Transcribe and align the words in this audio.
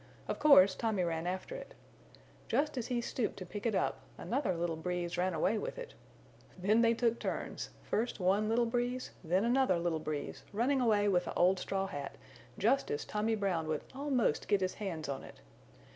Of 0.27 0.39
course 0.39 0.73
Tommy 0.73 1.03
ran 1.03 1.27
after 1.27 1.53
it. 1.53 1.75
Just 2.47 2.75
as 2.75 2.87
he 2.87 3.01
stooped 3.01 3.37
to 3.37 3.45
pick 3.45 3.67
it 3.67 3.75
up 3.75 3.99
another 4.17 4.55
little 4.57 4.75
Breeze 4.75 5.15
ran 5.15 5.35
away 5.35 5.59
with 5.59 5.77
it. 5.77 5.93
Then 6.57 6.81
they 6.81 6.95
took 6.95 7.19
turns, 7.19 7.69
first 7.83 8.19
one 8.19 8.49
little 8.49 8.65
Breeze, 8.65 9.11
then 9.23 9.45
another 9.45 9.77
little 9.77 9.99
Breeze 9.99 10.41
running 10.53 10.81
away 10.81 11.07
with 11.07 11.25
the 11.25 11.35
old 11.35 11.59
straw 11.59 11.85
hat 11.85 12.15
just 12.57 12.89
as 12.89 13.05
Tommy 13.05 13.35
Brown 13.35 13.67
would 13.67 13.83
almost 13.93 14.47
get 14.47 14.61
his 14.61 14.73
hands 14.73 15.07
on 15.07 15.23
it. 15.23 15.39